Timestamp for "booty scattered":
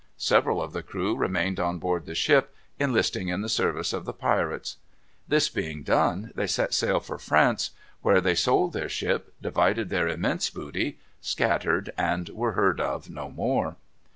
10.49-11.93